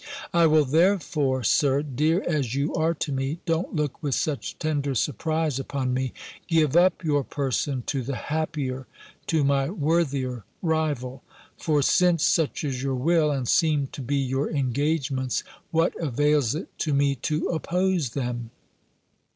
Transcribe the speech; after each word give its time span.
"I 0.33 0.47
will 0.47 0.65
therefore. 0.65 1.43
Sir, 1.43 1.83
dear 1.83 2.23
as 2.27 2.55
you 2.55 2.73
are 2.73 2.95
to 2.95 3.11
me 3.11 3.37
(Don't 3.45 3.75
look 3.75 4.01
with 4.01 4.15
such 4.15 4.57
tender 4.57 4.95
surprise 4.95 5.59
upon 5.59 5.93
me!) 5.93 6.11
give 6.47 6.75
up 6.75 7.03
your 7.03 7.23
person 7.23 7.83
to 7.85 8.01
the 8.01 8.15
happier, 8.15 8.87
to 9.27 9.43
my 9.43 9.69
worthier 9.69 10.43
rival. 10.63 11.21
For 11.55 11.83
since 11.83 12.23
such 12.23 12.63
is 12.63 12.81
your 12.81 12.95
will, 12.95 13.29
and 13.29 13.47
seem 13.47 13.89
to 13.91 14.01
be 14.01 14.15
your 14.17 14.49
engagements, 14.49 15.43
what 15.69 15.93
avails 16.01 16.55
it 16.55 16.75
to 16.79 16.95
me 16.95 17.13
to 17.17 17.49
oppose 17.49 18.09
them? 18.15 18.49